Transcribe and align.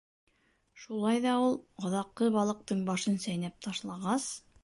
Шулай 0.83 1.19
ҙа 1.25 1.33
ул, 1.49 1.57
аҙаҡҡы 1.89 2.31
балыҡтың 2.39 2.81
башын 2.89 3.21
сәйнәп 3.27 3.59
ташлағас: 3.67 4.29